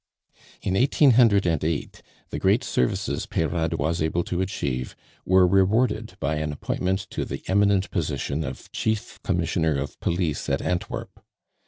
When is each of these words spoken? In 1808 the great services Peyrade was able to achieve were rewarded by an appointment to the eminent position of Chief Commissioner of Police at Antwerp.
In 0.63 0.73
1808 0.73 2.01
the 2.31 2.39
great 2.39 2.63
services 2.63 3.27
Peyrade 3.27 3.75
was 3.75 4.01
able 4.01 4.23
to 4.23 4.41
achieve 4.41 4.95
were 5.27 5.45
rewarded 5.45 6.17
by 6.19 6.37
an 6.37 6.51
appointment 6.51 7.01
to 7.11 7.23
the 7.23 7.43
eminent 7.45 7.91
position 7.91 8.43
of 8.43 8.71
Chief 8.71 9.21
Commissioner 9.21 9.75
of 9.75 9.99
Police 9.99 10.49
at 10.49 10.59
Antwerp. 10.59 11.23